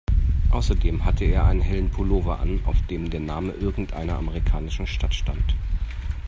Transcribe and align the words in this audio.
Außerdem 0.49 1.05
hatte 1.05 1.25
er 1.25 1.45
einen 1.45 1.61
hellen 1.61 1.91
Pullover 1.91 2.39
an, 2.39 2.61
auf 2.65 2.75
dem 2.87 3.11
der 3.11 3.19
Name 3.19 3.51
irgendeiner 3.51 4.17
amerikanischen 4.17 4.87
Stadt 4.87 5.13
stand. 5.13 5.55